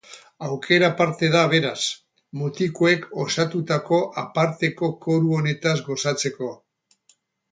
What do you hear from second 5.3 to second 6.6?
honetaz gozatzeko.